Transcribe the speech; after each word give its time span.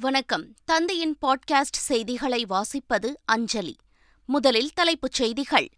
வணக்கம். 0.00 0.54
தந்தையின் 0.64 1.16
பாட்காஸ்ட் 1.26 1.76
செய்திகளை 1.78 2.46
வாசிப்பது 2.46 3.14
அஞ்சலி. 3.24 3.76
முதலில் 4.26 4.70
தலைப்புச் 4.74 5.12
செய்திகள். 5.12 5.68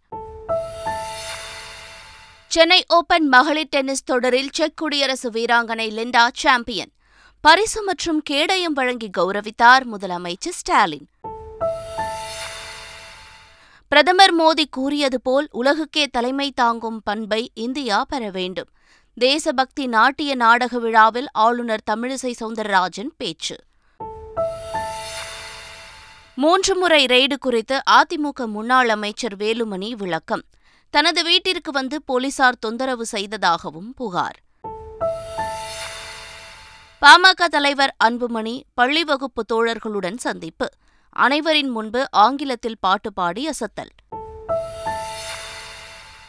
சென்னை 2.47 2.83
ஓபன் 2.87 3.27
மகளிர் 3.27 3.67
டென்னிஸ் 3.67 4.03
தொடரில் 4.03 4.49
செக் 4.51 4.77
குடியரசு 4.77 5.29
வீராங்கனை 5.29 5.89
லிண்டா 5.89 6.27
சாம்பியன். 6.33 6.91
பரிசு 7.41 7.83
மற்றும் 7.83 8.21
கேடயம் 8.21 8.73
வழங்கி 8.73 9.09
கௌரவித்தார் 9.17 9.85
முதலமைச்சர் 9.93 10.51
ஸ்டாலின். 10.51 11.09
பிரதமர் 13.87 14.35
மோடி 14.35 14.63
கூறியது 14.71 15.21
போல் 15.21 15.47
உலகுக்கே 15.53 16.07
தலைமை 16.11 16.51
தாங்கும் 16.51 17.01
பண்பை 17.03 17.51
இந்தியா 17.53 18.05
பெற 18.05 18.29
வேண்டும். 18.29 18.69
தேசபக்தி 19.15 19.87
நாட்டிய 19.87 20.35
நாடக 20.35 20.79
விழாவில் 20.79 21.27
ஆளுநர் 21.31 21.83
தமிழிசை 21.91 22.33
சவுந்தரராஜன் 22.39 23.09
பேச்சு. 23.17 23.55
மூன்று 26.37 26.75
முறை 26.75 27.05
ரெய்டு 27.05 27.37
குறித்து 27.39 27.81
அதிமுக 27.91 28.45
முன்னாள் 28.45 28.89
அமைச்சர் 28.89 29.35
வேலுமணி 29.35 29.91
விளக்கம். 29.91 30.43
தனது 30.89 31.23
வீட்டிற்கு 31.23 31.71
வந்து 31.71 32.01
போலீசார் 32.01 32.57
தொந்தரவு 32.59 33.05
செய்ததாகவும் 33.05 33.93
புகார். 33.93 34.39
பாமக 37.01 37.45
தலைவர் 37.49 37.95
அன்புமணி 38.03 38.61
பள்ளி 38.73 39.03
வகுப்பு 39.03 39.45
தோழர்களுடன் 39.53 40.17
சந்திப்பு. 40.17 40.69
அனைவரின் 41.09 41.69
முன்பு 41.69 42.07
ஆங்கிலத்தில் 42.11 42.77
பாட்டு 42.79 43.13
பாடி 43.13 43.47
அசத்தல். 43.47 43.93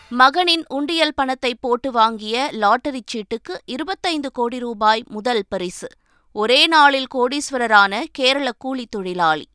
மகனின் 0.08 0.64
உண்டியல் 0.68 1.14
பணத்தை 1.14 1.54
போட்டு 1.54 1.92
வாங்கிய 1.92 2.48
லாட்டரி 2.52 3.04
சீட்டுக்கு 3.12 3.56
இருபத்தைந்து 3.64 4.32
கோடி 4.32 4.58
ரூபாய் 4.58 5.04
முதல் 5.08 5.44
பரிசு. 5.48 5.88
ஒரே 6.32 6.66
நாளில் 6.66 7.06
கோடீஸ்வரரான 7.14 8.04
கேரள 8.12 8.52
கூலி 8.58 8.86
தொழிலாளி. 8.90 9.46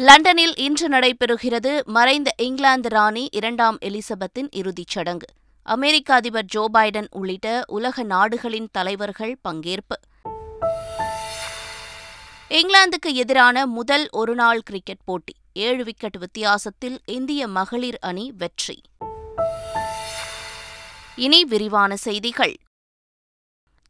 லண்டனில் 0.00 0.56
இன்று 0.56 0.88
நடைபெறுகிறது 0.88 1.84
மறைந்த 1.84 2.34
இங்கிலாந்து 2.36 2.88
ராணி 2.88 3.28
இரண்டாம் 3.30 3.78
எலிசபெத்தின் 3.78 4.48
இறுதிச் 4.50 4.86
சடங்கு. 4.86 5.26
அமெரிக்க 5.62 6.14
அதிபர் 6.14 6.44
ஜோ 6.44 6.70
பைடன் 6.72 7.06
உள்ளிட்ட 7.10 7.64
உலக 7.66 8.02
நாடுகளின் 8.02 8.68
தலைவர்கள் 8.72 9.38
பங்கேற்பு. 9.48 9.96
இங்கிலாந்துக்கு 12.48 13.12
எதிரான 13.12 13.66
முதல் 13.66 14.08
ஒருநாள் 14.10 14.60
கிரிக்கெட் 14.60 15.04
போட்டி. 15.04 15.32
ஏழு 15.52 15.84
விக்கெட் 15.84 16.16
வித்தியாசத்தில் 16.16 17.00
இந்திய 17.04 17.46
மகளிர் 17.46 17.98
அணி 18.00 18.32
வெற்றி. 18.38 18.80
இனி 21.16 21.44
விரிவான 21.44 21.96
செய்திகள். 21.96 22.56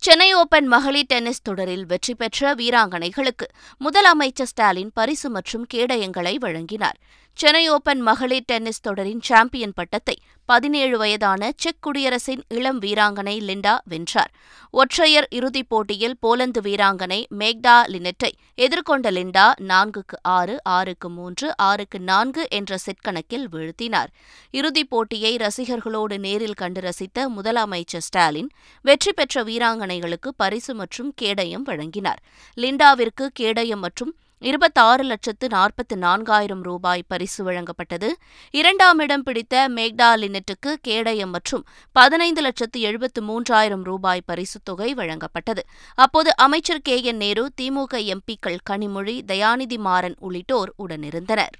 சென்னை 0.03 0.35
ஓபன் 0.35 0.67
மகளிர் 0.67 1.07
டென்னிஸ் 1.07 1.43
தொடரில் 1.43 1.87
வெற்றி 1.87 2.15
பெற்ற 2.15 2.55
வீராங்கனைகளுக்கு 2.55 3.47
முதலமைச்சர் 3.85 4.49
ஸ்டாலின் 4.53 4.93
பரிசு 4.95 5.31
மற்றும் 5.31 5.67
கேடயங்களை 5.75 6.33
வழங்கினார். 6.39 6.99
சென்னை 7.39 7.69
ஓபன் 7.69 8.01
மகளிர் 8.01 8.45
டென்னிஸ் 8.45 8.83
தொடரின் 8.83 9.21
சாம்பியன் 9.21 9.73
பட்டத்தை 9.75 10.15
பதினேழு 10.49 10.97
வயதான 10.99 11.51
செக் 11.57 11.79
குடியரசின் 11.87 12.43
இளம் 12.49 12.81
வீராங்கனை 12.81 13.35
லிண்டா 13.49 13.75
வென்றார். 13.85 14.33
ஒற்றையர் 14.71 15.29
இறுதிப் 15.31 15.69
போட்டியில் 15.69 16.17
போலந்து 16.21 16.61
வீராங்கனை 16.61 17.19
மேக்டா 17.39 17.77
லினெட்டை 17.93 18.31
எதிர்கொண்ட 18.59 19.13
லிண்டா 19.19 19.47
நான்குக்கு 19.71 20.19
ஆறு 20.23 20.57
ஆறுக்கு 20.77 21.11
மூன்று 21.11 21.49
ஆறுக்கு 21.69 22.01
நான்கு 22.01 22.47
என்ற 22.51 22.77
செட் 22.77 23.05
கணக்கில் 23.07 23.49
வீழ்த்தினார். 23.49 24.11
இறுதிப் 24.51 24.91
போட்டியை 24.91 25.37
ரசிகர்களோடு 25.37 26.19
நேரில் 26.19 26.59
கண்டு 26.63 26.81
ரசித்த 26.81 27.29
முதலமைச்சர் 27.37 28.07
ஸ்டாலின் 28.09 28.51
வெற்றி 28.83 29.13
பெற்ற 29.13 29.45
வீராங்கனைகளுக்கு 29.45 30.33
பரிசு 30.37 30.75
மற்றும் 30.75 31.13
கேடயம் 31.17 31.63
வழங்கினார். 31.63 32.23
லிண்டாவிற்கு 32.57 33.27
கேடயம் 33.33 33.81
மற்றும் 33.81 34.15
இருபத்தாறு 34.43 35.05
லட்சத்து 35.05 35.49
நாற்பத்து 35.49 35.97
நான்காயிரம் 35.97 36.63
ரூபாய் 36.63 37.03
பரிசு 37.09 37.51
வழங்கப்பட்டது. 37.51 38.09
இரண்டாம் 38.51 38.99
இடம் 38.99 39.23
பிடித்த 39.23 39.69
மேக்டா 39.69 40.17
லினெட்டுக்கு 40.17 40.73
கேடயம் 40.81 41.31
மற்றும் 41.31 41.65
பதினைந்து 41.93 42.41
லட்சத்து 42.41 42.81
எழுபத்து 42.81 43.23
மூன்றாயிரம் 43.23 43.83
ரூபாய் 43.83 44.23
பரிசுத் 44.27 44.65
தொகை 44.65 44.95
வழங்கப்பட்டது. 44.95 45.59
அப்போது 45.95 46.37
அமைச்சர் 46.37 46.81
கே. 46.81 47.03
என். 47.03 47.17
நேரு 47.17 47.53
திமுக 47.61 47.95
எம்பிக்கள் 47.95 48.57
கனிமொழி 48.71 49.21
தயாநிதி 49.27 49.79
மாறன் 49.79 50.17
உள்ளிட்டோர் 50.19 50.75
உடனிருந்தனர். 50.79 51.55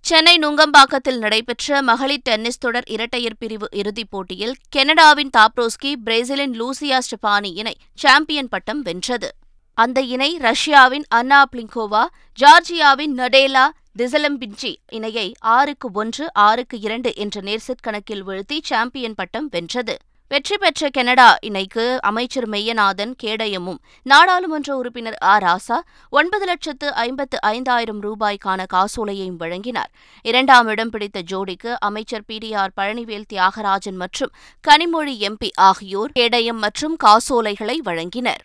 சென்னை 0.00 0.38
நுங்கம்பாக்கத்தில் 0.38 1.18
நடைபெற்ற 1.18 1.82
மகளிர் 1.82 2.20
டென்னிஸ் 2.20 2.58
தொடர் 2.58 2.84
இரட்டையர் 2.86 3.36
பிரிவு 3.38 3.68
இறுதிப் 3.70 4.10
போட்டியில் 4.10 4.54
கெனடாவின் 4.76 5.30
தாப்ரோஸ்கி 5.38 5.92
பிரேசிலின் 6.04 6.60
லூசியா 6.60 6.98
ஸ்டெபானி 6.98 7.52
இணை 7.54 7.76
சாம்பியன் 7.94 8.48
பட்டம் 8.48 8.82
வென்றது. 8.82 9.34
அந்த 9.80 10.00
இணை 10.00 10.36
ரஷ்யாவின் 10.36 11.04
அன்னா 11.08 11.44
பிளிங்கோவா 11.52 12.02
ஜார்ஜியாவின் 12.38 13.14
நடேலா 13.16 13.64
திசலம்பிஞ்சி 13.98 14.76
இணையை 14.92 15.32
ஆறுக்கு 15.40 15.88
ஒன்று 15.92 16.24
ஆறுக்கு 16.34 16.80
இரண்டு 16.80 17.10
என்ற 17.14 17.40
நேர்செட் 17.40 17.82
கணக்கில் 17.82 18.26
வீழ்த்தி 18.26 18.58
சாம்பியன் 18.62 19.14
பட்டம் 19.14 19.48
வென்றது. 19.50 19.96
வெற்றி 20.28 20.56
பெற்ற 20.58 20.88
கனடா 20.90 21.36
இணைக்கு 21.40 21.98
அமைச்சர் 22.02 22.48
மெய்யநாதன் 22.48 23.12
கேடயமும். 23.22 23.80
நாடாளுமன்ற 24.02 24.76
உறுப்பினர் 24.76 25.18
ஆ. 25.22 25.38
ராசா 25.38 25.78
ஒன்பது 26.10 26.44
லட்சத்து 26.44 26.94
ஐம்பத்து 26.94 27.40
ஐந்தாயிரம் 27.40 28.02
ரூபாய்க்கான 28.02 28.66
காசோலையையும் 28.74 29.36
வழங்கினார். 29.36 29.90
இரண்டாம் 30.24 30.68
இடம் 30.68 30.90
பிடித்த 30.90 31.22
ஜோடிக்கு 31.30 31.72
அமைச்சர் 31.80 32.24
P. 32.24 32.38
T. 32.38 32.52
R. 32.54 32.72
Palanivel 32.76 33.28
Thiagarajan 33.32 33.98
மற்றும் 34.04 34.32
கனிமொழி 34.68 35.16
எம்பி 35.28 35.50
ஆகியோர் 35.54 36.12
கேடயம் 36.12 36.58
மற்றும் 36.58 36.96
காசோலைகளை 36.96 37.78
வழங்கினர். 37.84 38.44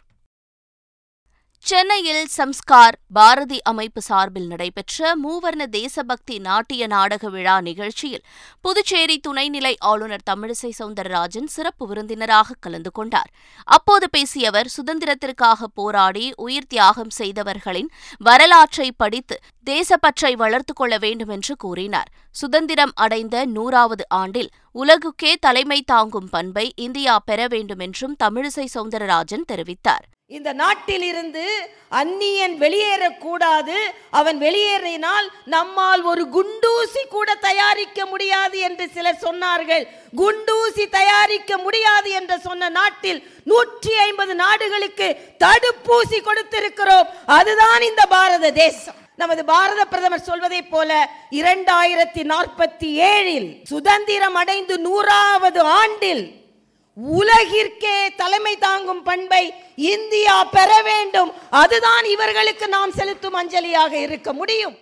சென்னையில் 1.65 2.27
சம்ஸ்கார் 2.37 2.95
பாரதி 3.13 3.61
அமைப்பு 3.61 4.01
சார்பில் 4.01 4.47
நடைபெற்ற 4.47 5.15
மூவர்ண 5.23 5.63
தேசபக்தி 5.65 6.39
நாட்டிய 6.39 6.87
நாடக 6.87 7.29
விழா 7.29 7.61
நிகழ்ச்சியில் 7.61 8.23
புதுச்சேரி 8.61 9.19
துணைநிலை 9.27 9.73
ஆளுநர் 9.79 10.25
தமிழிசை 10.29 10.71
சவுந்தரராஜன் 10.79 11.45
சிறப்பு 11.45 11.87
விருந்தினராக 11.87 12.55
கலந்து 12.59 12.91
கொண்டார். 12.91 13.31
அப்போது 13.63 14.09
பேசிய 14.09 14.47
அவர் 14.47 14.69
சுதந்திரத்திற்காக 14.77 15.63
போராடி 15.73 16.33
உயிர் 16.35 16.67
தியாகம் 16.67 17.13
செய்தவர்களின் 17.17 17.89
வரலாற்றை 18.19 18.91
படித்து 18.91 19.39
தேசப்பற்றை 19.65 20.33
வளர்த்துக் 20.33 20.75
கொள்ள 20.75 20.97
வேண்டும் 20.97 21.29
என்று 21.29 21.55
கூறினார். 21.55 22.11
சுதந்திரம் 22.31 22.91
அடைந்த 22.95 23.45
நூறாவது 23.45 24.05
ஆண்டில் 24.09 24.51
உலகுக்கே 24.75 25.33
தலைமை 25.39 25.81
தாங்கும் 25.81 26.29
பண்பை 26.29 26.73
இந்தியா 26.75 27.19
பெற 27.19 27.47
வேண்டும் 27.47 27.79
என்றும் 27.79 28.15
தமிழிசை 28.23 28.67
சவுந்தரராஜன் 28.73 29.49
தெரிவித்தார். 29.53 30.05
இந்த 30.34 30.52
நாட்டில் 30.62 31.03
இருந்து 31.09 31.44
அந்நியன் 32.00 32.53
வெளியேறக்கூடாது. 32.62 33.75
அவன் 34.19 34.38
வெளியேறினால் 34.46 35.28
நம்மால் 35.53 36.03
ஒரு 36.12 36.24
குண்டூசி 36.36 37.03
கூட 37.09 37.36
தயாரிக்க 37.47 38.06
முடியாது 38.12 38.58
என்று 38.68 38.86
சிலர் 38.96 39.19
சொன்னார்கள். 39.25 39.84
குண்டூசி 40.22 40.86
தயாரிக்க 40.96 41.58
முடியாது 41.58 42.09
என்று 42.19 42.38
சொன்ன 42.47 42.69
நாட்டில் 42.69 43.19
நூற்றி 43.52 43.94
ஐம்பது 44.06 44.36
நாடுகளுக்கு 44.36 45.09
தடுப்பூசி 45.44 46.19
கொடுத்திருக்கிறோம். 46.30 47.12
அதுதான் 47.38 47.86
இந்த 47.90 48.06
பாரத 48.16 48.52
தேசம். 48.52 48.97
நமது 49.24 49.46
பாரத 49.52 49.86
பிரதமர் 49.92 50.28
சொல்வதை 50.30 50.62
போல 50.74 50.90
இரண்டாயிரத்தி 51.42 52.24
நாற்பத்தி 52.34 52.90
ஏழில் 53.12 53.47
சுதந்திரம் 53.74 54.40
அடைந்து 54.42 54.78
நூறாவது 54.88 55.62
ஆண்டில் 55.81 56.25
உலகிற்கே 56.97 58.16
தலைமை 58.16 58.56
தாங்கும் 58.57 59.03
பண்பை 59.03 59.53
இந்தியா 59.75 60.44
பெற 60.44 60.81
வேண்டும். 60.81 61.31
அதுதான் 61.50 62.06
இவர்களுக்கு 62.06 62.67
நாம் 62.67 62.91
செலுத்தும் 62.91 63.35
அஞ்சலியாக 63.35 63.94
இருக்க 63.94 64.33
முடியும். 64.33 64.75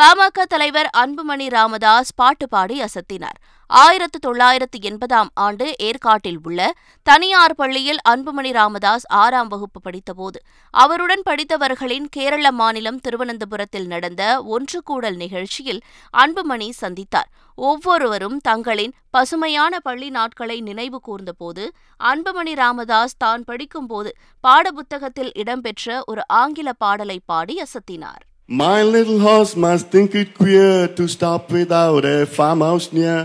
பாமக 0.00 0.42
தலைவர் 0.48 0.88
அன்புமணி 0.96 1.48
ராமதாஸ் 1.48 2.14
பாட்டு 2.14 2.48
பாடி 2.48 2.80
அசத்தினார். 2.80 3.38
ஆயிரத்து 3.70 4.18
தொள்ளாயிரத்து 4.18 4.78
எண்பதாம் 4.82 5.30
ஆண்டு 5.36 5.66
ஏற்காட்டில் 5.80 6.38
உள்ள 6.44 6.60
தனியார் 7.06 7.54
பள்ளியில் 7.54 8.00
அன்புமணி 8.10 8.50
ராமதாஸ் 8.52 9.06
ஆறாம் 9.16 9.48
வகுப்பு 9.48 9.80
படித்தபோது 9.80 10.38
அவருடன் 10.74 11.24
படித்தவர்களின் 11.26 12.06
கேரள 12.10 12.50
மாநிலம் 12.52 13.00
திருவனந்தபுரத்தில் 13.04 13.86
நடந்த 13.86 14.22
ஒன்று 14.48 14.80
கூடல் 14.84 15.16
நிகழ்ச்சியில் 15.16 15.80
அன்புமணி 16.14 16.68
சந்தித்தார் 16.80 17.30
ஒவ்வொருவரும் 17.58 18.38
தங்களின் 18.40 18.94
பசுமையான 19.10 19.80
பள்ளி 19.80 20.10
நாட்களை 20.10 20.58
நினைவு 20.60 21.00
கூர்ந்தபோது 21.00 21.64
அன்புமணி 22.00 22.54
ராமதாஸ் 22.54 23.18
தான் 23.18 23.44
படிக்கும்போது 23.44 24.10
பாடப்புத்தகத்தில் 24.44 25.32
இடம்பெற்ற 25.34 26.02
ஒரு 26.06 26.24
ஆங்கில 26.34 26.72
பாடலை 26.78 27.18
பாடி 27.26 27.56
அசத்தினார் 27.62 28.22
My 28.48 28.76
little 28.88 29.18
horse 29.20 29.52
must 29.58 29.86
think 29.90 30.10
it 30.14 30.28
queer 30.34 30.68
to 30.90 31.04
stop 31.08 31.50
without 31.50 32.04
a 32.06 32.18
farmhouse 32.28 32.86
near. 32.92 33.16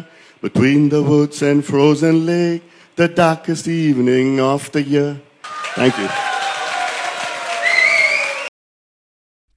Between 0.44 0.90
the 0.90 1.04
woods 1.04 1.42
and 1.42 1.64
frozen 1.64 2.26
lake, 2.26 2.64
the 2.98 3.08
darkest 3.10 3.68
evening 3.70 4.40
of 4.42 4.72
the 4.72 4.82
year. 4.84 5.12
Thank 5.76 5.98
you. 6.00 6.10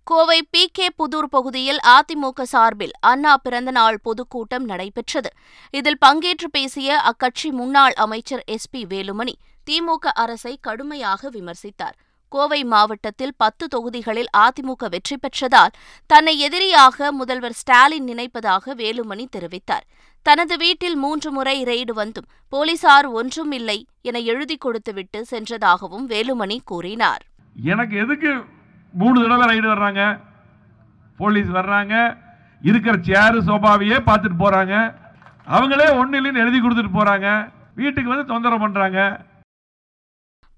Kovai 0.07 0.39
P 0.51 0.63
K 0.69 0.87
Pudur 0.99 1.29
பகுதியில் 1.29 1.79
அதிமுக 1.91 2.45
சார்பில் 2.51 2.93
அண்ணா 3.03 3.33
பிறந்தநாள் 3.37 3.99
பொதுக்கூட்டம் 4.03 4.67
நடைபெற்றது 4.67 5.31
இதில் 5.75 5.99
பங்கேற்று 6.01 6.49
பேசிய 6.51 6.99
அக்கட்சி 7.03 7.51
முன்னாள் 7.53 7.97
அமைச்சர் 7.99 8.43
எஸ் 8.47 8.71
பி 8.71 8.83
வேலுமணி 8.91 9.35
திமுக 9.67 10.13
அரசை 10.17 10.55
கடுமையாக 10.61 11.31
விமர்சித்தார் 11.31 11.97
கோவை 12.33 12.61
மாவட்டத்தில் 12.65 13.35
பத்து 13.37 13.65
தொகுதிகளில் 13.69 14.31
அதிமுக 14.39 14.89
வெற்றி 14.89 15.17
பெற்றதால் 15.17 15.75
தன்னை 16.11 16.35
எதிரியாக 16.39 17.13
முதல்வர் 17.13 17.59
ஸ்டாலின் 17.59 18.09
நினைப்பதாக 18.09 18.75
வேலுமணி 18.75 19.27
தெரிவித்தார் 19.37 19.85
தனது 20.27 20.55
வீட்டில் 20.57 20.97
மூன்று 21.05 21.31
முறை 21.37 21.57
ரெய்டு 21.71 21.93
வந்தும் 22.01 22.29
போலீசார் 22.53 23.07
ஒன்றும் 23.19 23.53
இல்லை 23.59 23.79
என 24.09 24.21
எழுதி 24.33 24.57
கொடுத்துவிட்டு 24.57 25.19
சென்றதாகவும் 25.33 26.07
வேலுமணி 26.13 26.57
கூறினார். 26.71 27.23
எனக்கு 27.73 27.97
எதுக்கு 28.05 28.31
மூணு 29.01 29.17
தடவை 29.23 29.47
ரைடு 29.51 29.67
வர்றாங்க? 29.73 30.03
போலீஸ் 31.21 31.51
வர்றாங்க 31.59 31.95
இருக்கிற 32.69 32.95
சேரு 33.09 33.39
சோபாவையே 33.49 33.99
பார்த்துட்டு 34.09 34.39
போறாங்க. 34.45 34.75
அவங்களே 35.55 35.89
ஒண்ணு 36.01 36.19
இல்லைன்னு 36.21 36.43
எழுதி 36.45 36.61
கொடுத்துட்டு 36.61 36.93
போறாங்க. 36.99 37.29
வீட்டுக்கு 37.81 38.13
வந்து 38.13 38.31
தொந்தரவு 38.33 38.65
பண்றாங்க. 38.65 39.01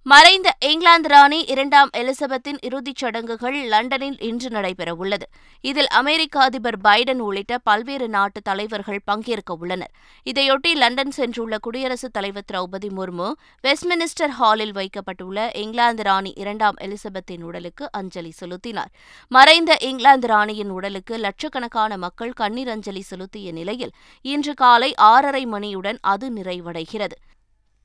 மறைந்த 0.08 0.54
இங்கிலாந்து 0.60 1.08
ராணி 1.08 1.44
இரண்டாம் 1.46 1.90
எலிசபெத்தின் 1.96 2.58
இறுதிச் 2.60 2.96
சடங்குகள் 2.96 3.64
லண்டனில் 3.64 4.20
இன்று 4.20 4.48
நடைபெறவுள்ளது. 4.48 5.26
இதில் 5.60 5.88
அமெரிக்க 5.88 6.40
அதிபர் 6.40 6.80
பைடன் 6.84 7.18
உள்ளிட்ட 7.18 7.58
பல்வேறு 7.58 8.08
நாட்டு 8.08 8.42
தலைவர்கள் 8.42 9.00
பங்கேற்க 9.04 9.56
உள்ளனர். 9.60 9.90
இதையொட்டி 10.24 10.74
லண்டன் 10.74 11.12
சென்றுள்ள 11.16 11.58
குடியரசுத் 11.60 12.12
தலைவர் 12.12 12.44
திரௌபதி 12.52 12.88
முர்மு 12.96 13.32
வெஸ்ட்மினிஸ்டர் 13.62 14.28
ஹாலில் 14.28 14.72
வைக்கப்பட்டுள்ள 14.72 15.50
இங்கிலாந்து 15.54 16.02
ராணி 16.02 16.32
இரண்டாம் 16.36 16.74
எலிசபெத்தின் 16.80 17.42
உடலுக்கு 17.42 17.88
அஞ்சலி 17.92 18.30
செலுத்தினார். 18.30 18.90
மறைந்த 19.28 19.76
இங்கிலாந்து 19.80 20.26
ராணியின் 20.26 20.70
உடலுக்கு 20.70 21.16
லட்சக்கணக்கான 21.16 21.96
மக்கள் 21.96 22.32
கண்ணீர் 22.32 22.68
அஞ்சலி 22.68 23.00
செலுத்திய 23.00 23.52
நிலையில் 23.52 23.90
இன்று 24.22 24.54
காலை 24.54 24.94
ஆறரை 24.94 25.46
மணியுடன் 25.46 25.98
அது 26.00 26.32
நிறைவடைகிறது. 26.32 27.18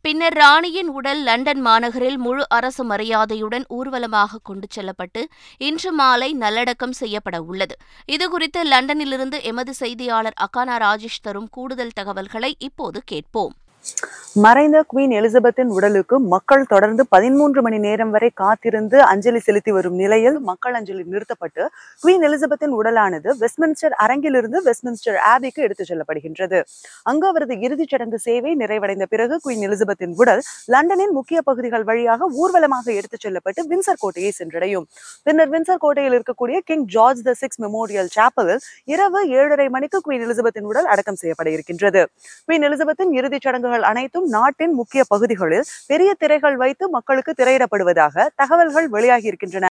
பின்னர் 0.06 0.34
ராணியின் 0.34 0.88
உடல் 0.88 1.20
லண்டன் 1.24 1.60
மாநகரில் 1.66 2.18
முழு 2.18 2.44
அரசு 2.50 2.84
மரியாதையுடன் 2.84 3.66
ஊர்வலமாக 3.68 4.40
கொண்டு 4.44 4.68
செல்லப்பட்டு 4.70 5.22
இன்று 5.58 5.92
மாலை 5.92 6.30
நல்லடக்கம் 6.34 6.92
செய்யப்பட 6.92 7.42
உள்ளது. 7.42 7.76
இதுகுறித்து 8.08 8.62
லண்டனிலிருந்து 8.64 9.40
எமது 9.42 9.74
செய்தியாளர் 9.74 10.38
அகானா 10.46 10.78
ராஜேஷ் 10.86 11.22
தரும் 11.22 11.50
கூடுதல் 11.50 11.96
தகவல்களை 11.96 12.56
இப்போது 12.60 13.02
கேட்போம். 13.06 13.54
மறைந்த 14.44 14.78
குவீன் 14.92 15.14
எலிசபெத்தின் 15.20 15.72
உடலுக்கு 15.78 16.20
மக்கள் 16.34 16.64
தொடர்ந்து 16.66 17.04
பதிமூன்று 17.10 17.62
மணி 17.62 17.78
நேரம் 17.78 18.10
வரை 18.10 18.30
காத்திருந்து 18.34 18.98
அஞ்சலி 19.04 19.40
செலுத்தி 19.40 19.72
வரும் 19.72 19.96
நிலையில் 19.96 20.40
மக்கள் 20.40 20.74
அஞ்சலி 20.74 21.04
நிறுத்தப்பட்டு 21.04 21.64
குவீன் 22.04 22.24
எலிசபெத்தின் 22.28 22.74
உடலானது 22.80 23.30
வெஸ்ட்மின்ஸ்டர் 23.42 23.96
அரங்கிலிருந்து 24.04 24.60
வெஸ்ட்மின்ஸ்டர் 24.68 25.18
ஆபிக்கு 25.34 25.62
எடுத்துச் 25.66 25.90
செல்லப்படுகின்றது. 25.92 26.60
அங்கு 27.04 27.28
அவரது 27.28 27.60
இறுதிச் 27.60 27.90
சடங்கு 27.90 28.20
சேவை 28.20 28.54
நிறைவடைந்த 28.56 29.04
பிறகு 29.04 29.38
குவீன் 29.46 29.66
எலிசபெத்தின் 29.70 30.14
உடல் 30.16 30.42
லண்டனின் 30.66 31.12
முக்கிய 31.12 31.42
பகுதிகள் 31.42 31.84
வழியாக 31.84 32.30
ஊர்வலமாக 32.44 32.94
எடுத்துச் 32.94 33.20
செல்லப்பட்டு 33.20 33.64
வின்சர் 33.74 34.00
கோட்டையை 34.00 34.32
சென்றடையும். 34.40 34.88
பின்னர் 35.24 35.50
வின்சர் 35.50 35.78
கோட்டையில் 35.78 36.18
இருக்கக்கூடிய 36.20 36.60
King 36.72 36.86
George 36.86 37.24
the 37.30 37.34
six 37.34 37.62
memorial 37.66 38.12
சாப்பலில் 38.18 38.64
இரவு 38.86 39.22
ஏழரை 39.30 39.70
மணிக்கு 39.70 40.02
குவீன் 40.08 40.26
எலிசபெத்தின் 40.30 40.70
உடல் 40.72 40.86
அடக்கம் 40.86 41.16
செய்யப்பட 41.16 41.50
இருக்கின்றது. 41.50 42.04
குவீன் 42.48 42.68
எலிசபெத்தின் 42.70 43.14
இறுதிச் 43.20 43.42
சடங்கு 43.42 43.70
சடங்குகள் 43.72 43.90
அனைத்தும் 43.92 44.28
நாட்டின் 44.36 44.74
முக்கிய 44.80 45.02
பகுதிகளில் 45.14 45.68
பெரிய 45.92 46.10
திரைகள் 46.22 46.58
வைத்து 46.64 46.84
மக்களுக்கு 46.98 47.32
திரையிடப்படுவதாக 47.34 48.28
தகவல்கள் 48.42 48.88
வெளியாகி 48.96 49.30
இருக்கின்றன. 49.32 49.71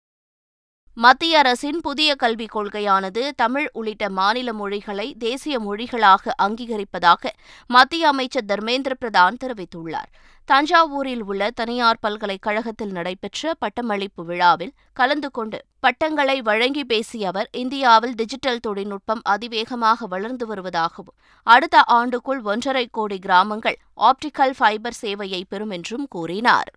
மத்திய 0.97 1.39
அரசின் 1.39 1.81
புதிய 1.81 2.15
கல்விக் 2.15 2.57
கொள்கையானது 2.57 3.31
தமிழ் 3.37 3.69
உள்ளிட்ட 3.73 4.11
மாநில 4.11 4.53
மொழிகளை 4.53 5.15
தேசிய 5.19 5.61
மொழிகளாக 5.61 6.33
அங்கீகரிப்பதாக 6.43 7.31
மத்திய 7.67 8.09
அமைச்சர் 8.09 8.45
தர்மேந்திர 8.45 8.93
பிரதான் 9.01 9.37
தெரிவித்துள்ளார். 9.45 10.11
தஞ்சாவூரில் 10.49 11.21
உள்ள 11.21 11.51
தனியார் 11.51 11.99
பல்கலைக்கழகத்தில் 12.01 12.93
நடைபெற்ற 12.93 13.55
பட்டமளிப்பு 13.55 14.25
விழாவில் 14.25 14.73
கலந்து 14.93 15.31
கொண்டு 15.31 15.65
பட்டங்களை 15.81 16.43
வழங்கி 16.43 16.85
பேசிய 16.85 17.29
அவர் 17.29 17.49
இந்தியாவில் 17.53 18.15
டிஜிட்டல் 18.15 18.61
தொழில்நுட்பம் 18.61 19.21
அதிவேகமாக 19.23 20.07
வளர்ந்து 20.07 20.55
வருவதாகவும் 20.55 21.19
அடுத்த 21.43 21.85
ஆண்டுக்குள் 21.93 22.43
ஒன்றரை 22.43 22.89
கோடி 22.91 23.19
கிராமங்கள் 23.19 23.79
ஆப்டிக்கல் 23.97 24.55
ஃபைபர் 24.57 25.01
சேவையை 25.03 25.43
பெறும் 25.49 25.71
என்றும் 25.71 26.09
கூறினார். 26.09 26.71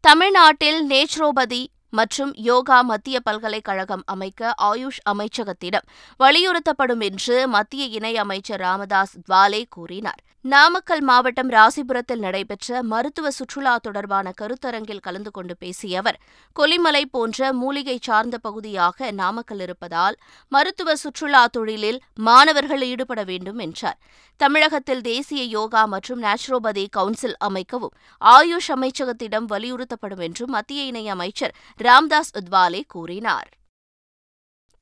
தமிழ்நாட்டில் 0.00 0.88
நேச்சுரோபதி 0.88 1.66
மற்றும் 1.98 2.32
யோகா 2.48 2.78
மத்திய 2.82 3.16
பல்கலைக்கழகம் 3.20 4.04
அமைக்க 4.06 4.54
ஆயுஷ் 4.62 5.00
அமைச்சகத்திடம் 5.12 5.88
வலியுறுத்தப்படும் 6.20 7.02
என்று 7.10 7.38
மத்திய 7.48 7.84
இணையமைச்சர் 8.00 8.62
ராமதாஸ் 8.66 9.16
துவாலே 9.26 9.62
கூறினார். 9.68 10.20
நாமக்கல் 10.44 11.02
மாவட்டம் 11.08 11.50
ராசிபுரத்தில் 11.50 12.22
நடைபெற்ற 12.24 12.78
மருத்துவ 12.82 13.26
சுற்றுலா 13.30 13.74
தொடர்பான 13.78 14.32
கருத்தரங்கில் 14.40 15.04
கலந்து 15.06 15.30
கொண்டு 15.30 15.54
பேசிய 15.56 15.98
அவர் 15.98 16.18
கொல்லிமலை 16.56 17.02
போன்ற 17.10 17.52
மூலிகை 17.52 17.96
சார்ந்த 18.00 18.38
பகுதியாக 18.38 19.10
நாமக்கல் 19.10 19.60
இருப்பதால் 19.60 20.16
மருத்துவ 20.52 20.96
சுற்றுலா 20.96 21.42
தொழிலில் 21.46 22.00
மாணவர்கள் 22.28 22.82
ஈடுபட 22.82 23.22
வேண்டும் 23.24 23.58
என்றார். 23.58 23.98
தமிழகத்தில் 24.40 25.02
தேசிய 25.02 25.42
யோகா 25.56 25.82
மற்றும் 25.86 26.20
நேச்சுரோபதி 26.22 26.84
கவுன்சில் 26.90 27.36
அமைக்கவும் 27.44 27.94
ஆயுஷ் 28.22 28.70
அமைச்சகத்திடம் 28.76 29.46
வலியுறுத்தப்படும் 29.52 30.22
என்றும் 30.28 30.50
மத்திய 30.50 30.82
இணையமைச்சர் 30.92 31.54
ராம்தாஸ் 31.82 32.32
உத்வாலே 32.38 32.82
கூறினார். 32.88 33.48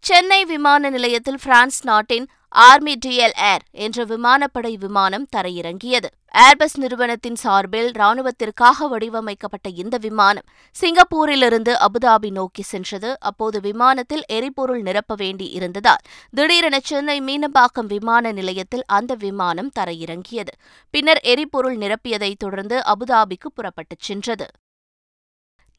சென்னை 0.00 0.44
விமான 0.44 0.90
நிலையத்தில் 0.90 1.38
பிரான்ஸ் 1.42 1.84
நாட்டின் 1.84 2.26
ஆர்மி 2.48 2.98
டிஎல் 3.06 3.36
ஏர் 3.36 3.62
என்ற 3.70 4.04
விமானப்படை 4.04 4.76
விமானம் 4.76 5.26
தரையிறங்கியது. 5.36 6.10
ஏர்பஸ் 6.34 6.78
நிறுவனத்தின் 6.78 7.34
சார்பில் 7.34 7.90
ராணுவத்திற்காக 7.90 8.88
வடிவமைக்கப்பட்ட 8.88 9.68
இந்த 9.74 9.96
விமானம் 9.96 10.46
சிங்கப்பூரிலிருந்து 10.80 11.72
அபுதாபி 11.86 12.30
நோக்கி 12.30 12.62
சென்றது. 12.62 13.16
அப்போது 13.20 13.60
விமானத்தில் 13.60 14.24
எரிபொருள் 14.26 14.82
நிரப்ப 14.82 15.14
வேண்டி 15.14 15.50
இருந்ததால் 15.50 16.02
திடீரென 16.30 16.80
சென்னை 16.80 17.20
மீனம்பாக்கம் 17.20 17.86
விமான 17.86 18.32
நிலையத்தில் 18.32 18.84
அந்த 18.86 19.14
விமானம் 19.14 19.70
தரையிறங்கியது. 19.78 20.54
பின்னர் 20.90 21.20
எரிபொருள் 21.20 21.76
நிரப்பியதைத் 21.76 22.42
தொடர்ந்து 22.44 22.82
அபுதாபிக்கு 22.84 23.48
புறப்பட்டுச் 23.54 24.00
சென்றது. 24.00 24.46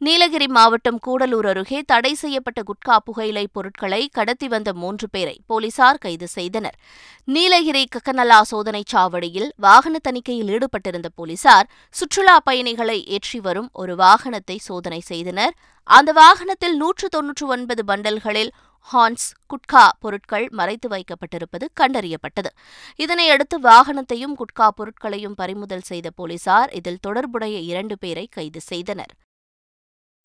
நீலகிரி 0.06 0.46
மாவட்டம் 0.48 1.00
கூடலூர் 1.08 1.48
அருகே 1.50 1.80
தடை 1.82 2.12
செய்யப்பட்ட 2.14 2.60
குட்கா 2.70 2.96
புகையிலை 3.06 3.44
பொருட்களை 3.56 4.00
கடத்தி 4.08 4.48
வந்த 4.48 4.70
மூன்று 4.74 5.08
பேரை 5.10 5.36
போலீசார் 5.46 6.00
கைது 6.06 6.28
செய்தனர். 6.28 6.78
நீலகிரி 7.26 7.84
கக்கநலா 7.96 8.40
சோதனைச் 8.52 8.92
சாவடியில் 8.94 9.50
வாகன 9.66 10.02
தணிக்கையில் 10.08 10.50
ஈடுபட்டிருந்த 10.56 11.12
போலீசார் 11.16 11.70
சுற்றுலா 12.00 12.36
பயணிகளை 12.40 12.98
ஏற்றி 13.06 13.40
வரும் 13.40 13.70
ஒரு 13.74 13.96
வாகனத்தை 13.96 14.58
சோதனை 14.70 15.02
செய்தனர். 15.12 15.56
அந்த 15.90 16.12
வாகனத்தில் 16.22 16.76
நூற்று 16.76 17.10
தொன்னூற்று 17.10 17.48
ஒன்பது 17.48 17.86
பண்டல்களில் 17.86 18.52
ஹான்ஸ் 18.90 19.30
குட்கா 19.54 19.88
பொருட்கள் 20.00 20.50
மறைத்து 20.52 20.90
வைக்கப்பட்டிருப்பது 20.90 21.66
கண்டறியப்பட்டது. 21.82 22.52
இதனையடுத்து 23.04 23.58
வாகனத்தையும் 23.72 24.38
குட்கா 24.42 24.70
பொருட்களையும் 24.80 25.36
பறிமுதல் 25.36 25.90
செய்த 25.92 26.10
போலீசார் 26.10 26.72
இதில் 26.72 27.04
தொடர்புடைய 27.08 27.58
இரண்டு 27.72 27.98
பேரை 27.98 28.28
கைது 28.32 28.62
செய்தனர். 28.62 29.14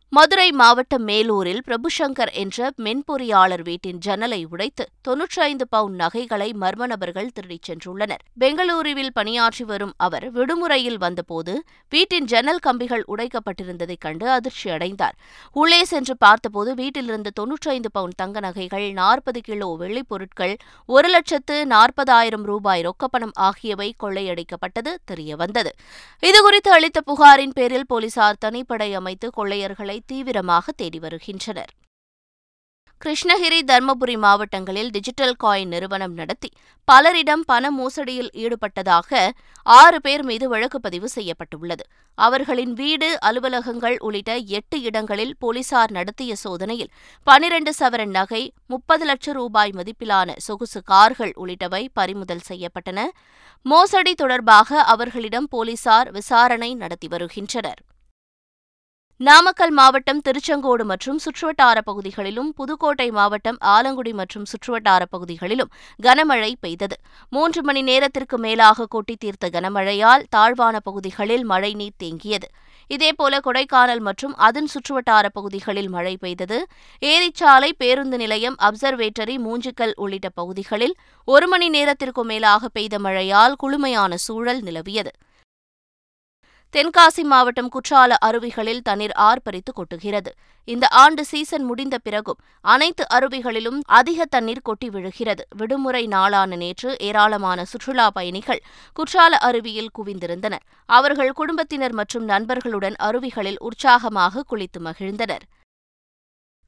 மதுரை 0.09 0.53
மாவட்டம் 0.53 1.03
மேலூரில் 1.03 1.63
பிரபுசங்கர் 1.67 2.33
என்ற 2.33 2.71
மென்பொறியாளர் 2.77 3.63
வீட்டின் 3.63 3.99
ஜன்னலை 3.99 4.47
உடைத்து 4.51 4.89
தொன்னூற்றி 5.09 5.41
ஐந்து 5.41 5.69
பவுண்ட் 5.69 5.95
நகைகளை 5.95 6.55
மர்ம 6.61 6.87
நபர்கள் 6.87 7.31
திருடிச் 7.35 7.71
சென்றுள்ளனர். 7.71 8.23
பெங்களூருவில் 8.41 9.11
பணியாற்றி 9.13 9.65
வரும் 9.65 9.93
அவர் 9.97 10.31
விடுமுறையில் 10.31 10.99
வந்தபோது 10.99 11.65
வீட்டின் 11.91 12.25
ஜன்னல் 12.25 12.59
கம்பிகள் 12.59 13.05
உடைக்கப்பட்டிருந்ததைக் 13.09 14.01
கண்டு 14.01 14.31
அதிர்ச்சி 14.31 14.71
அடைந்தார். 14.71 15.17
உள்ளே 15.53 15.85
சென்று 15.85 16.17
பார்த்தபோது 16.17 16.75
வீட்டிலிருந்து 16.75 17.31
தொன்னூற்றி 17.41 17.69
ஐந்து 17.69 17.91
பவுண்ட் 17.91 18.17
தங்க 18.17 18.41
நகைகள் 18.41 18.93
நாற்பது 18.93 19.41
கிலோ 19.41 19.75
வெள்ளிப் 19.79 20.09
பொருட்கள் 20.09 20.57
ஒரு 20.87 21.09
லட்சத்து 21.09 21.67
நாற்பதாயிரம் 21.67 22.43
ரூபாய் 22.43 22.83
ரொக்கப்பணம் 22.83 23.35
ஆகியவை 23.35 23.95
கொள்ளையடிக்கப்பட்டது 24.03 24.95
தெரியவந்தது. 25.11 25.69
இதுகுறித்து 26.27 26.69
அளித்த 26.69 27.01
புகாரின் 27.01 27.53
பேரில் 27.53 27.87
போலீசார் 27.87 28.37
தனிப்படை 28.45 28.93
அமைத்து 28.93 29.31
கொள்ளையர்களை 29.37 29.95
தீவிரமாக 30.07 30.73
தேடி 30.73 30.99
வருகின்றனர். 30.99 31.73
கிருஷ்ணகிரி 33.05 33.59
தர்மபுரி 33.67 34.19
மாவட்டங்களில் 34.19 34.91
டிஜிட்டல் 34.91 35.35
காயின் 35.45 35.67
நிறுவனம் 35.67 36.13
நடத்தி 36.13 36.53
பலரிடம் 36.89 37.43
பண 37.47 37.71
மோசடியில் 37.71 38.31
ஈடுபட்டதாக 38.35 39.31
ஆறு 39.63 40.01
பேர் 40.01 40.23
மீது 40.23 40.49
வழக்கு 40.49 40.81
பதிவு 40.81 41.09
செய்யப்பட்டுள்ளது. 41.09 41.85
அவர்களின் 42.15 42.73
வீடு 42.73 43.21
அலுவலகங்கள் 43.21 43.97
உள்ளிட்ட 43.99 44.37
எட்டு 44.37 44.81
இடங்களில் 44.81 45.35
போலீசார் 45.39 45.91
நடத்திய 45.91 46.35
சோதனையில் 46.35 46.93
பனிரண்டு 47.23 47.75
சவரன் 47.79 48.11
நகை 48.11 48.53
முப்பது 48.67 49.05
லட்சம் 49.05 49.35
ரூபாய் 49.35 49.75
மதிப்பிலான 49.75 50.33
சொகுசு 50.37 50.83
கார்கள் 50.83 51.33
உள்ளிட்டவை 51.37 51.89
பறிமுதல் 51.93 52.47
செய்யப்பட்டன. 52.49 53.09
மோசடி 53.63 54.15
தொடர்பாக 54.15 54.81
அவர்களிடம் 54.83 55.49
போலீசார் 55.49 56.11
விசாரணை 56.11 56.75
நடத்தி 56.75 57.09
வருகின்றனர். 57.09 57.83
நாமக்கல் 59.21 59.71
மாவட்டம் 59.71 60.21
திருச்செங்கோடு 60.21 60.85
மற்றும் 60.85 61.19
சுற்றுவட்டார 61.19 61.79
பகுதிகளிலும் 61.85 62.53
புதுக்கோட்டை 62.55 63.11
மாவட்டம் 63.11 63.57
ஆலங்குடி 63.61 64.13
மற்றும் 64.13 64.45
சுற்றுவட்டார 64.45 65.03
பகுதிகளிலும் 65.11 65.71
கனமழை 66.03 66.51
பெய்தது. 66.61 66.97
மூன்று 67.31 67.63
மணி 67.63 67.83
நேரத்திற்கு 67.83 68.39
மேலாக 68.39 68.87
கொட்டி 68.87 69.17
தீர்த்த 69.17 69.49
கனமழையால் 69.49 70.25
தாழ்வான 70.29 70.81
பகுதிகளில் 70.81 71.45
மழைநீர் 71.45 71.97
தேங்கியது. 72.03 72.49
இதேபோல 72.91 73.39
கொடைக்கானல் 73.47 74.03
மற்றும் 74.09 74.35
அதன் 74.35 74.69
சுற்றுவட்டார 74.75 75.27
பகுதிகளில் 75.33 75.89
மழை 75.89 76.17
பெய்தது. 76.17 76.59
ஏரிச்சாலை 77.03 77.71
பேருந்து 77.77 78.17
நிலையம் 78.17 78.57
அப்சர்வேட்டரி 78.61 79.37
மூஞ்சிக்கல் 79.39 79.95
உள்ளிட்ட 79.97 80.29
பகுதிகளில் 80.29 80.95
ஒரு 81.25 81.49
மணி 81.49 81.69
நேரத்திற்கு 81.69 82.25
மேலாக 82.25 82.69
பெய்த 82.69 82.99
மழையால் 82.99 83.57
குளுமையான 83.63 84.15
சூழல் 84.15 84.63
நிலவியது. 84.63 85.11
தென்காசி 86.77 87.23
மாவட்டம் 87.23 87.69
குற்றால 87.69 88.17
அருவிகளில் 88.25 88.81
தண்ணீர் 88.83 89.13
ஆர்ப்பரித்து 89.21 89.73
கொட்டுகிறது. 89.77 90.31
இந்த 90.65 90.89
ஆண்டு 90.89 91.25
சீசன் 91.25 91.65
முடிந்த 91.65 91.99
பிறகும் 91.99 92.41
அனைத்து 92.61 93.05
அருவிகளிலும் 93.15 93.79
அதிக 93.87 94.25
தண்ணீர் 94.25 94.63
கொட்டி 94.63 94.91
விழுகிறது. 94.91 95.47
விடுமுறை 95.57 96.07
நாளான 96.07 96.57
நேற்று 96.57 96.97
ஏராளமான 96.99 97.65
சுற்றுலா 97.65 98.11
பயணிகள் 98.11 98.63
குற்றால 98.93 99.37
அருவியில் 99.37 99.91
குவிந்திருந்தனர். 99.99 100.65
அவர்கள் 100.87 101.33
குடும்பத்தினர் 101.33 101.93
மற்றும் 101.93 102.25
நண்பர்களுடன் 102.25 102.95
அருவிகளில் 103.03 103.59
உற்சாகமாக 103.59 104.45
குளித்து 104.51 104.81
மகிழ்ந்தனர். 104.85 105.47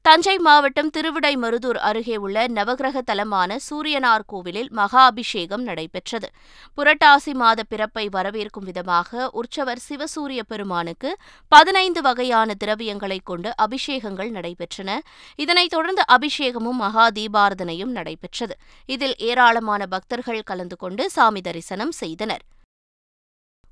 தஞ்சை 0.09 0.37
மாவட்டம் 0.37 0.89
திருவிடைமருதூர் 0.97 1.77
அருகே 1.77 2.15
உள்ள 2.15 2.47
நவகிரக 2.47 3.01
தலமான 3.01 3.57
சூரியனார் 3.69 4.19
கோவிலில் 4.25 4.71
மகா 4.71 5.05
அபிஷேகம் 5.05 5.63
நடைபெற்றது. 5.63 6.29
புரட்டாசி 6.77 7.33
மாத 7.33 7.63
பிறப்பை 7.63 8.09
வரவேற்கும் 8.13 8.63
விதமாக 8.63 9.29
உற்சவர் 9.29 9.79
சிவசூரிய 9.89 10.39
பெருமானுக்கு 10.47 11.17
பதினைந்து 11.47 12.01
வகையான 12.01 12.53
திரவியங்களைக் 12.63 13.23
கொண்டு 13.23 13.53
அபிஷேகங்கள் 13.61 14.31
நடைபெற்றன. 14.31 14.99
இதனைத் 15.35 15.69
தொடர்ந்து 15.69 16.03
அபிஷேகமும் 16.11 16.77
மகா 16.77 17.07
தீபாரதனையும் 17.07 17.91
நடைபெற்றது. 17.91 18.55
இதில் 18.85 19.15
ஏராளமான 19.17 19.85
பக்தர்கள் 19.85 20.41
கலந்து 20.41 20.77
கொண்டு 20.77 21.09
சாமி 21.09 21.41
தரிசனம் 21.41 21.91
செய்தனர். 21.91 22.41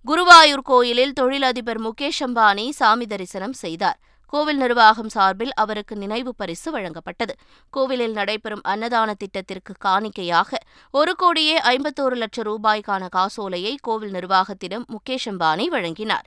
குருவாயூர் 0.05 0.61
கோயிலில் 0.63 1.13
தொழிலதிபர் 1.13 1.81
முகேஷ் 1.81 2.25
அம்பானி 2.25 2.69
சாமி 2.69 3.05
தரிசனம் 3.05 3.53
செய்தார். 3.53 3.99
கோவில் 4.27 4.57
நிர்வாகம் 4.57 5.09
சார்பில் 5.09 5.53
அவருக்கு 5.53 5.95
நினைவு 5.95 6.35
பரிசு 6.35 6.79
வழங்கப்பட்டது. 6.79 7.33
கோவிலில் 7.69 8.11
நடைபெறும் 8.11 8.61
அன்னதான 8.67 9.13
திட்டத்திற்கு 9.13 9.73
காணிக்கையாக 9.85 10.57
ஒரு 10.91 11.15
கோடியே 11.15 11.59
ஐம்பத்தோரு 11.59 12.15
லட்சம் 12.15 12.45
ரூபாய்க்கான 12.45 13.09
காசோலையை 13.09 13.77
கோவில் 13.81 14.11
நிர்வாகத்திடம் 14.11 14.85
முகேஷ் 14.87 15.25
அம்பானி 15.25 15.65
வழங்கினார். 15.65 16.25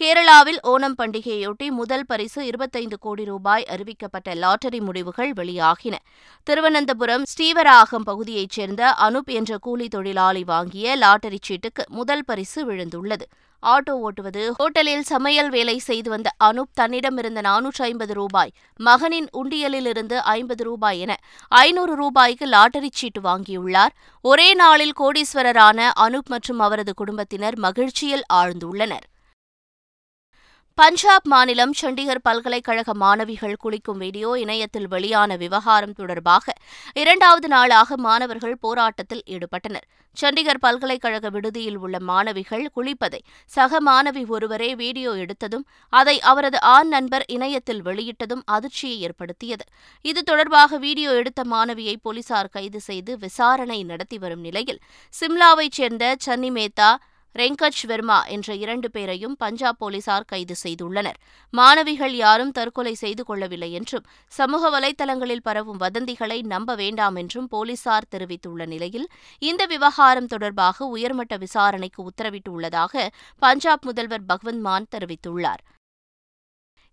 கேரளாவில் 0.00 0.58
ஓணம் 0.62 0.94
பண்டிகையொட்டி 0.98 1.70
முதல் 1.70 2.06
பரிசு 2.06 2.46
இருபத்தைந்து 2.46 2.98
கோடி 2.98 3.24
ரூபாய் 3.24 3.64
அறிவிக்கப்பட்ட 3.68 4.34
லாட்டரி 4.34 4.80
முடிவுகள் 4.80 5.32
வெளியாகின. 5.32 5.94
திருவனந்தபுரம் 6.42 7.22
ஸ்ரீவராகம் 7.22 8.04
பகுதியைச் 8.04 8.50
சேர்ந்த 8.50 8.90
அனுப் 8.90 9.30
என்ற 9.30 9.58
கூலி 9.58 9.88
தொழிலாளி 9.88 10.44
வாங்கிய 10.44 10.96
லாட்டரி 10.96 11.38
சீட்டுக்கு 11.48 11.86
முதல் 11.86 12.24
பரிசு 12.24 12.72
விழுந்துள்ளது. 12.72 13.22
ஆட்டோ 13.64 13.90
ஓட்டுவது. 13.90 14.52
ஹோட்டலில் 14.58 15.00
சமையல் 15.00 15.50
வேலை 15.50 15.78
செய்து 15.78 16.10
வந்த 16.10 16.30
அனுப் 16.36 16.68
தன்னிடமிருந்த 16.80 17.40
நானூற்றி 17.40 17.82
ஐம்பது 17.82 18.14
ரூபாய் 18.14 18.52
மகனின் 18.76 19.28
உண்டியலிலிருந்து 19.32 20.14
ஐம்பது 20.14 20.64
ரூபாய் 20.64 21.00
என 21.00 21.16
ஐநூறு 21.48 21.94
ரூபாய்க்கு 21.94 22.46
லாட்டரி 22.46 22.90
சீட்டு 22.92 23.20
வாங்கியுள்ளார். 23.20 23.88
ஒரே 24.20 24.54
நாளில் 24.54 24.92
கோடீஸ்வரரான 24.98 25.90
அனுப் 25.92 26.28
மற்றும் 26.28 26.58
அவரது 26.58 26.94
குடும்பத்தினர் 26.94 27.58
மகிழ்ச்சியில் 27.58 28.22
ஆழ்ந்துள்ளனர். 28.32 29.12
பஞ்சாப் 30.78 31.26
மாநிலம் 31.32 31.72
சண்டிகர் 31.80 32.20
பல்கலைக்கழக 32.22 32.94
மாணவிகள் 32.94 33.52
குளிக்கும் 33.62 34.00
வீடியோ 34.04 34.30
இணையத்தில் 34.44 34.88
வெளியான 34.88 35.36
விவகாரம் 35.36 35.92
தொடர்பாக 35.92 36.54
இரண்டாவது 36.94 37.48
நாளாக 37.48 37.96
மாணவர்கள் 37.96 38.56
போராட்டத்தில் 38.60 39.22
ஈடுபட்டனர். 39.34 39.86
சண்டிகர் 40.16 40.60
பல்கலைக்கழக 40.60 41.30
விடுதியில் 41.30 41.78
உள்ள 41.78 42.00
மாணவிகள் 42.00 42.66
குளிப்பதை 42.76 43.20
சக 43.50 43.80
மாணவி 43.80 44.24
ஒருவரே 44.26 44.70
வீடியோ 44.74 45.12
எடுத்ததும் 45.14 45.64
அதை 45.92 46.16
அவரது 46.32 46.60
ஆண் 46.74 46.88
நண்பர் 46.88 47.26
இணையத்தில் 47.26 47.82
வெளியிட்டதும் 47.82 48.44
அதிர்ச்சியை 48.44 49.00
ஏற்படுத்தியது. 49.00 49.64
இது 50.04 50.22
தொடர்பாக 50.22 50.78
வீடியோ 50.78 51.10
எடுத்த 51.22 51.42
மாணவியை 51.44 51.96
போலீசார் 52.02 52.54
கைது 52.58 52.80
செய்து 52.80 53.18
விசாரணை 53.18 53.80
நடத்தி 53.84 54.18
வரும் 54.18 54.40
நிலையில் 54.40 54.82
சிம்லாவைச் 55.14 55.76
சேர்ந்த 55.80 56.14
சன்னி 56.26 56.52
மேத்தா 56.58 56.92
ரெங்கஜ் 57.34 57.80
வெர்மா 57.90 58.18
என்ற 58.26 58.54
இரண்டு 58.54 58.90
பேரையும் 58.90 59.36
பஞ்சாப் 59.36 59.78
போலீசார் 59.78 60.24
கைது 60.24 60.54
செய்துள்ளனர். 60.62 61.18
மாணவிகள் 61.50 62.14
யாரும் 62.14 62.52
தற்கொலை 62.52 62.94
செய்து 62.94 63.24
கொள்ளவில்லை 63.24 63.70
என்றும் 63.72 64.06
சமூக 64.26 64.70
வலைதளங்களில் 64.70 65.42
பரவும் 65.42 65.80
வதந்திகளை 65.80 66.38
நம்ப 66.42 66.74
வேண்டாம் 66.74 67.16
என்றும் 67.16 67.48
போலீசார் 67.48 68.08
தெரிவித்துள்ள 68.08 68.64
நிலையில் 68.64 69.08
இந்த 69.38 69.66
விவகாரம் 69.66 70.26
தொடர்பாக 70.26 70.86
உயர்மட்ட 70.86 71.36
விசாரணைக்கு 71.36 72.02
உத்தரவிட்டுள்ளதாக 72.10 73.06
பஞ்சாப் 73.38 73.84
முதல்வர் 73.84 74.28
பகவந்த் 74.28 74.60
மான் 74.60 74.90
தெரிவித்துள்ளார். 74.90 75.62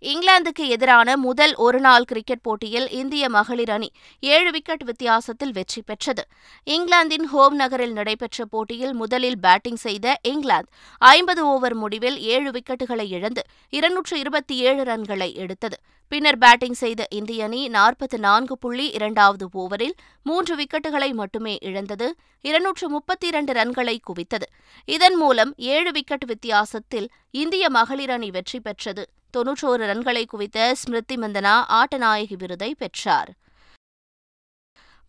இங்கிலாந்துக்கு 0.02 0.64
எதிரான 0.68 1.18
முதல் 1.18 1.54
ஒருநாள் 1.56 2.04
கிரிக்கெட் 2.04 2.42
போட்டியில் 2.42 2.88
இந்திய 2.90 3.30
மகளிர் 3.30 3.70
அணி 3.70 3.90
ஏழு 4.20 4.52
விக்கெட் 4.52 4.84
வித்தியாசத்தில் 4.84 5.52
வெற்றி 5.52 5.82
பெற்றது. 5.82 6.24
இங்கிலாந்தின் 6.68 7.26
ஹோம் 7.26 7.56
நகரில் 7.56 7.94
நடைபெற்ற 7.94 8.46
போட்டியில் 8.46 8.94
முதலில் 8.94 9.38
பேட்டிங் 9.40 9.82
செய்த 9.86 10.16
இங்கிலாந்து 10.22 10.72
ஐம்பது 10.98 11.44
ஓவர் 11.46 11.76
முடிவில் 11.76 12.18
ஏழு 12.20 12.52
விக்கெட்டுகளை 12.52 13.06
இழந்து 13.08 13.44
இருநூற்று 13.70 14.20
இருபத்தி 14.20 14.56
ஏழு 14.56 14.84
ரன்களை 14.84 15.30
எடுத்தது. 15.36 15.80
பின்னர் 16.08 16.38
பேட்டிங் 16.38 16.80
செய்த 16.84 17.02
இந்திய 17.10 17.44
அணி 17.44 17.62
நாற்பத்தி 17.68 18.18
நான்கு 18.18 18.58
புள்ளி 18.58 18.90
இரண்டாவது 18.90 19.46
ஓவரில் 19.54 19.96
மூன்று 20.24 20.56
விக்கெட்டுகளை 20.56 21.14
மட்டுமே 21.14 21.58
இழந்தது 21.62 22.16
இருநூற்று 22.42 22.90
முப்பத்தி 22.90 23.28
இரண்டு 23.28 23.54
ரன்களை 23.54 23.98
குவித்தது. 24.10 24.48
இதன் 24.86 25.16
மூலம் 25.16 25.54
ஏழு 25.58 25.92
விக்கெட் 25.92 26.26
வித்தியாசத்தில் 26.26 27.10
இந்திய 27.32 27.70
மகளிர் 27.70 28.10
அணி 28.10 28.32
வெற்றி 28.32 28.60
பெற்றது. 28.60 29.06
தொன்னூற்றோரு 29.38 29.84
ரன்களை 29.92 30.24
குவித்த 30.34 30.74
ஸ்மிருதி 30.82 31.16
மந்தனா 31.24 31.56
ஆட்டநாயகி 31.80 32.38
விருதை 32.44 32.72
பெற்றார். 32.82 33.32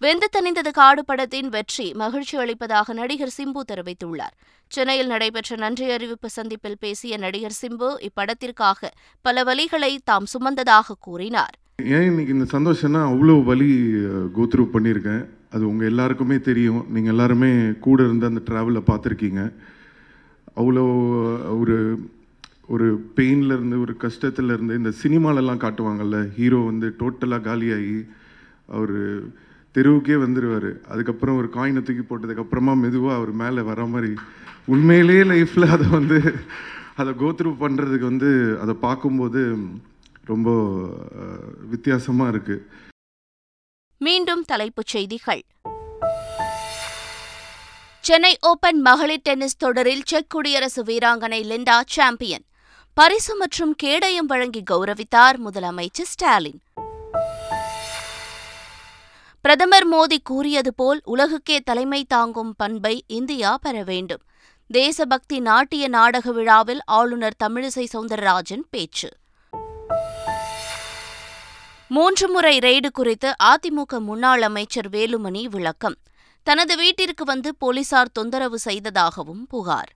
வெந்து 0.03 0.29
தணிந்தது 0.37 0.71
காடு 0.79 1.03
படத்தின் 1.05 1.49
வெற்றி 1.49 1.85
மகிழ்ச்சி 2.01 2.37
அளிப்பதாக 2.37 2.95
நடிகர் 3.01 3.35
சிம்பு 3.37 3.61
தெரிவித்துள்ளார். 3.69 4.35
சென்னையில் 4.71 5.11
நடைபெற்ற 5.13 5.57
நன்றி 5.57 5.87
அறிவிப்பு 5.97 6.29
சந்திப்பில் 6.29 6.79
பேசிய 6.81 7.17
நடிகர் 7.25 7.59
சிம்பு 7.61 7.89
இப்படத்திற்காக 8.09 8.91
பல 9.25 9.45
வலிகளை 9.51 9.93
தாம் 10.05 10.27
சுமந்ததாக 10.33 10.97
கூறினார். 10.99 11.55
ஏன் 11.97 12.09
இன்னைக்கு 12.09 12.35
இந்த 12.37 12.47
சந்தோஷம்னா 12.57 13.03
அவ்வளோ 13.13 13.37
வலி 13.51 13.71
கோத்ரூ 14.39 14.65
பண்ணியிருக்கேன். 14.75 15.23
அது 15.55 15.65
உங்கள் 15.69 15.91
எல்லாருக்குமே 15.93 16.37
தெரியும். 16.49 16.83
நீங்கள் 16.95 17.13
எல்லாருமே 17.15 17.53
கூட 17.87 17.99
இருந்து 18.03 18.29
அந்த 18.31 18.43
ட்ராவலை 18.49 18.83
பார்த்துருக்கீங்க. 18.91 19.43
அவ்வளோ 20.61 20.85
ஒரு 21.61 21.77
ஒரு 22.73 22.87
பெயின்லேருந்து 23.17 23.77
ஒரு 23.85 23.95
கஷ்டத்துலேருந்து 24.05 24.75
இந்த 24.81 24.91
சினிமாலெல்லாம் 25.03 25.63
காட்டுவாங்கள்ல 25.65 26.19
ஹீரோ 26.37 26.61
வந்து 26.71 26.89
டோட்டலாக 27.01 27.47
காலியாகி 27.49 27.97
அவர் 28.77 28.97
தெருவுக்கே 29.75 30.17
வந்துடுவார் 30.25 30.71
அதுக்கப்புறம் 30.93 31.39
ஒரு 31.41 31.49
காயினை 31.57 31.83
தூக்கி 31.83 32.05
போட்டதுக்கப்புறமா 32.07 32.73
மெதுவாக 32.83 33.19
அவர் 33.19 33.33
மேலே 33.43 33.63
வர 33.71 33.87
மாதிரி 33.87 34.13
உண்மையிலேயே 34.75 35.25
லைஃப்பில் 35.33 35.73
அதை 35.77 35.87
வந்து 35.99 36.19
அதை 37.01 37.13
கோத்ரூ 37.23 37.51
பண்ணுறதுக்கு 37.63 38.07
வந்து 38.11 38.31
அதை 38.63 38.75
பார்க்கும்போது 38.87 39.43
ரொம்ப 40.31 40.51
வித்தியாசமாக 41.73 42.33
இருக்குது 42.35 42.65
மீண்டும் 44.01 44.45
தலைப்புச் 44.45 44.93
செய்திகள். 44.95 45.43
சென்னை 48.05 48.33
ஓபன் 48.51 48.81
மகளிர் 48.81 49.27
டென்னிஸ் 49.27 49.61
தொடரில் 49.65 50.07
செக் 50.13 50.31
குடியரசு 50.35 50.83
வீராங்கனை 50.85 51.41
லிண்டா 51.51 51.77
சாம்பியன். 51.97 52.45
பரிசு 52.95 53.37
மற்றும் 53.37 53.75
கேடயம் 53.75 54.27
வழங்கி 54.27 54.63
கௌரவித்தார் 54.71 55.37
முதலமைச்சர் 55.47 56.11
ஸ்டாலின். 56.13 56.61
பிரதமர் 59.41 59.91
மோடி 59.93 60.17
கூறியது 60.23 60.75
போல் 60.75 61.01
உலகுக்கே 61.07 61.59
தலைமை 61.65 62.05
தாங்கும் 62.05 62.55
பண்பை 62.57 63.05
இந்தியா 63.07 63.57
பெற 63.57 63.83
வேண்டும். 63.83 64.23
தேசபக்தி 64.67 65.41
நாட்டிய 65.41 65.89
நாடக 65.89 66.33
விழாவில் 66.33 66.81
ஆளுநர் 66.85 67.37
தமிழிசை 67.45 67.87
சவுந்தரராஜன் 67.93 68.65
பேச்சு. 68.71 69.09
மூன்று 71.89 72.29
முறை 72.29 72.59
ரெய்டு 72.59 72.91
குறித்து 72.93 73.35
அதிமுக 73.45 74.01
முன்னாள் 74.01 74.43
அமைச்சர் 74.43 74.91
வேலுமணி 74.91 75.45
விளக்கம். 75.45 75.99
தனது 76.43 76.77
வீட்டிற்கு 76.77 77.25
வந்து 77.25 77.57
போலீசார் 77.57 78.13
தொந்தரவு 78.13 78.59
செய்ததாகவும் 78.59 79.47
புகார். 79.47 79.93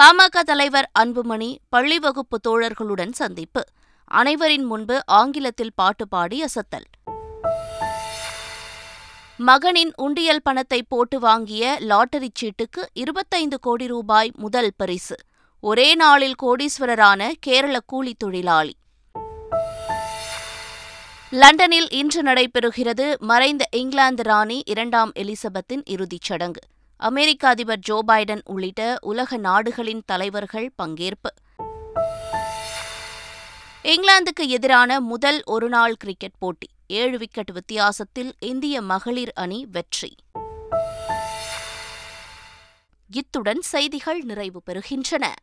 பாமக 0.00 0.40
தலைவர் 0.40 0.90
அன்புமணி 0.98 1.56
பள்ளி 1.68 1.98
வகுப்பு 1.98 2.40
தோழர்களுடன் 2.48 3.12
சந்திப்பு. 3.12 3.64
அனைவரின் 4.04 4.64
முன்பு 4.64 5.02
ஆங்கிலத்தில் 5.06 5.70
பாட்டு 5.74 6.08
பாடி 6.08 6.42
அசத்தல். 6.42 7.12
மகனின் 9.36 9.92
உண்டியல் 9.96 10.42
பணத்தை 10.42 10.82
போட்டு 10.82 11.20
வாங்கிய 11.20 11.76
லாட்டரி 11.80 12.32
சீட்டுக்கு 12.40 12.82
இருபத்தைந்து 12.92 13.60
கோடி 13.60 13.86
ரூபாய் 13.86 14.32
முதல் 14.36 14.72
பரிசு. 14.76 15.16
ஒரே 15.60 15.94
நாளில் 15.94 16.34
கோடீஸ்வரரான 16.42 17.32
கேரள 17.40 17.80
கூலி 17.86 18.14
தொழிலாளி. 18.14 18.76
லண்டனில் 21.30 21.90
இன்று 21.90 22.22
நடைபெறுகிறது 22.22 23.18
மறைந்த 23.18 23.68
இங்கிலாந்து 23.70 24.22
ராணி 24.22 24.62
இரண்டாம் 24.66 25.12
எலிசபெத்தின் 25.12 25.82
இறுதிச் 25.84 26.20
சடங்கு. 26.20 26.60
அமெரிக்க 26.96 27.48
அதிபர் 27.48 27.78
ஜோ 27.78 28.04
பைடன் 28.08 28.40
உள்ளிட்ட 28.44 28.98
உலக 29.00 29.36
நாடுகளின் 29.36 30.02
தலைவர்கள் 30.06 30.72
பங்கேற்பு. 30.82 31.30
இங்கிலாந்துக்கு 33.82 34.46
எதிரான 34.46 35.00
முதல் 35.00 35.42
ஒருநாள் 35.44 35.94
கிரிக்கெட் 35.94 36.38
போட்டி. 36.38 36.68
ஏழு 36.86 37.18
விக்கெட் 37.18 37.50
வித்தியாசத்தில் 37.50 38.34
இந்திய 38.38 38.80
மகளிர் 38.80 39.32
அணி 39.34 39.66
வெற்றி. 39.72 40.14
இத்துடன் 43.12 43.60
செய்திகள் 43.60 44.20
நிறைவு 44.20 44.62
பெறுகின்றன. 44.66 45.34